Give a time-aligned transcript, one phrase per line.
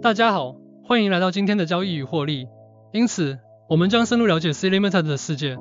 [0.00, 0.54] 大家好，
[0.84, 2.46] 欢迎来到今天的交易与获利。
[2.92, 3.36] 因此，
[3.68, 5.56] 我们将深入了解 C Limited 的世界。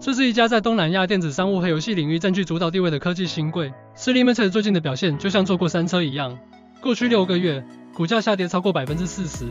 [0.00, 3.70] 这是一家在东南亚电子商务和游戏领域占据主导地位的科技新贵。
[3.94, 6.38] C Limited 最近的表现就像坐过山车一样，
[6.80, 9.44] 过去六个月股价下跌超过百分之四十，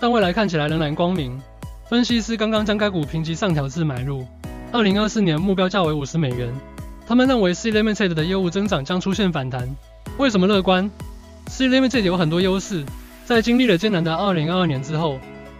[0.00, 1.40] 但未来看起来仍然光明。
[1.88, 4.26] 分析师刚刚将该股评级上调至买入，
[4.72, 6.52] 二零二四年目标价为五十美元。
[7.06, 9.76] 他们认为 C Limited 的业务增长将出现反弹。
[10.18, 10.90] 为什么乐观
[11.46, 12.84] ？C Limited 有很多优势。
[13.26, 15.18] 在经历了艰难的2022年之后，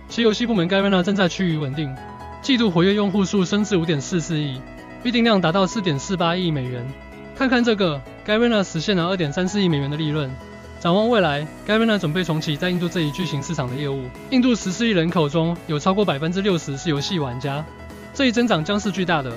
[0.09, 1.93] 其游戏部门 Garena 正在趋于稳定，
[2.41, 4.61] 季度活跃用户数升至5.44亿，
[5.03, 6.87] 预订量达到4.48亿美元。
[7.35, 10.31] 看看这个，Garena 实现了2.34亿美元的利润。
[10.79, 14.05] 展望未来，Garena 准备重启在印度这一巨型市场的业务。
[14.31, 17.65] 印度14亿人口中有超过60%是游戏玩家，
[18.15, 19.33] 这一增长将是巨大的。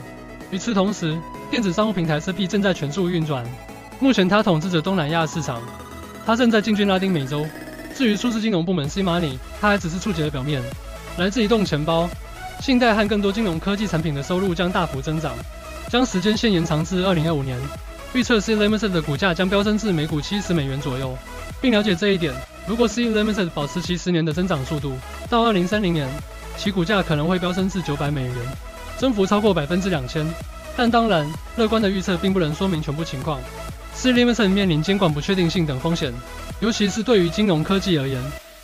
[0.52, 1.18] 与此同时，
[1.50, 3.44] 电子商务平台 CP 正在全速运转，
[4.00, 5.60] 目前它统治着东南亚市场，
[6.28, 7.44] 它正在进军拉丁美洲。
[8.00, 10.64] 至于数字金融部门 C Money，它还只是触及了表面。
[11.18, 12.10] 来自移动钱包、
[12.62, 15.34] 信贷和更多金融科技产品的收入将大幅增长，
[15.90, 17.60] 将时间线延长至2025年。
[18.14, 21.14] 预测 C Limited 的股价将飙升至每股70美元左右，
[21.60, 22.34] 并了解这一点。
[22.66, 24.98] 如果 C Limited 保持其十年的增长速度，
[25.30, 26.10] 到2030年，
[26.56, 28.34] 其股价可能会飙升至900美元，
[28.98, 30.26] 增幅超过百分之两千。
[30.78, 33.42] 但当然，乐观的预测并不能说明全部情况。
[33.94, 36.14] C Limited 面临监管不确定性等风险。
[36.62, 38.22] 尤其是对于金融科技而言，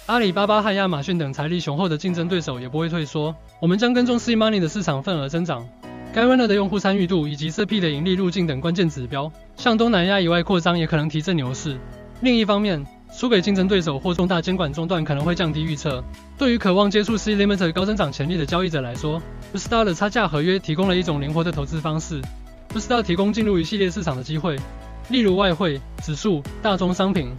[0.08, 3.34] 阿里巴巴和亚马逊等财力雄厚的竞争对手也不会退缩。
[3.62, 5.66] 我们将跟踪 C Money 的市场份额增长、
[6.14, 9.32] 该 Runner 的用户参与度以及 CP 的盈利路径等关键指标。
[9.56, 11.78] 向东南亚以外扩张也可能提振牛市。
[12.20, 16.04] 另一方面，输给竞争对手或重大监管中断可能会降低预测。
[16.38, 19.20] 对于渴望接触 C Limited 高增长潜力的交易者来说
[19.54, 22.20] b u s t a r 的差价合约提供了一种灵活的投资方式。
[22.68, 24.60] b u s t a r 提供进入一系列市场的机会，
[25.08, 27.32] 例如外汇、指数、大宗商品。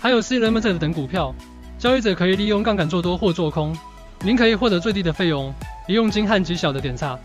[0.00, 1.34] 还有 C Limited 等股票，
[1.76, 3.76] 交易者可以利用杠杆做多或做空，
[4.22, 5.52] 您可以获得最低的费用、
[5.88, 7.18] 利用金和极小的点差，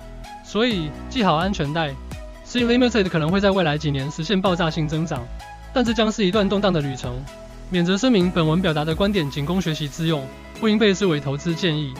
[0.43, 1.93] 所以系好安全带。
[2.43, 5.21] C Limited 可能会在未来几年实现爆炸性增长，
[5.71, 7.13] 但这将是一段动荡的旅程。
[7.69, 10.25] 免责声明：本文表达的观点仅供学习之用，
[10.59, 11.93] 不应被视为投资建议。